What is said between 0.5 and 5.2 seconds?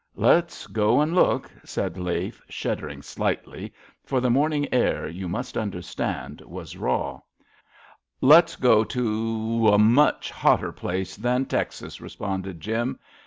go and look," said Lafe, shuddering slightly, for the morning, air,